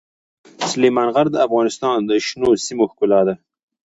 سلیمان 0.71 1.07
غر 1.15 1.27
د 1.31 1.35
افغانستان 1.47 1.97
د 2.09 2.11
شنو 2.25 2.49
سیمو 2.65 2.85
ښکلا 2.91 3.21
ده. 3.27 3.35